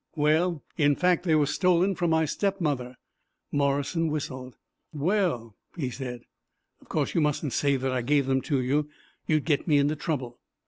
[0.15, 2.95] "Well in fact, they were stolen from my stepmother."
[3.51, 4.55] Morrison whistled.
[4.91, 6.23] "Well," he said.
[6.81, 8.89] "Of course you mustn't say that I gave them to you.
[9.27, 10.39] You would get me into trouble."